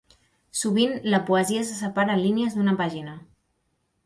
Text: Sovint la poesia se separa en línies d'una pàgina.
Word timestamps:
Sovint 0.61 0.95
la 1.15 1.19
poesia 1.27 1.67
se 1.67 1.75
separa 1.83 2.15
en 2.19 2.23
línies 2.25 2.57
d'una 2.57 2.75
pàgina. 2.81 3.15